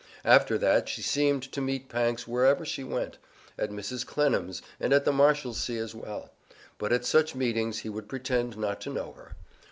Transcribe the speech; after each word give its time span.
After 0.25 0.57
that 0.57 0.89
she 0.89 1.03
seemed 1.03 1.43
to 1.51 1.61
meet 1.61 1.87
Pancks 1.87 2.27
wherever 2.27 2.65
she 2.65 2.83
went 2.83 3.19
at 3.55 3.69
Mrs. 3.69 4.03
Clennam's 4.03 4.63
and 4.79 4.93
at 4.93 5.05
the 5.05 5.11
Marshalsea 5.11 5.79
as 5.79 5.93
well 5.93 6.31
but 6.79 6.91
at 6.91 7.05
such 7.05 7.35
meetings 7.35 7.77
he 7.81 7.89
would 7.89 8.09
pretend 8.09 8.57
not 8.57 8.81
to 8.81 8.89
know 8.89 9.11
her. 9.11 9.33